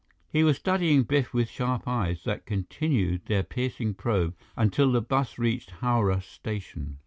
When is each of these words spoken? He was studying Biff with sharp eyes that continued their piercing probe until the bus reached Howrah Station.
He 0.31 0.43
was 0.43 0.57
studying 0.57 1.03
Biff 1.03 1.31
with 1.31 1.47
sharp 1.47 1.87
eyes 1.87 2.23
that 2.23 2.47
continued 2.47 3.27
their 3.27 3.43
piercing 3.43 3.93
probe 3.93 4.33
until 4.57 4.91
the 4.91 4.99
bus 4.99 5.37
reached 5.37 5.69
Howrah 5.79 6.21
Station. 6.23 6.97